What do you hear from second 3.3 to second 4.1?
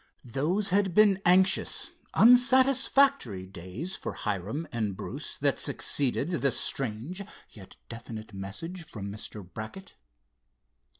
days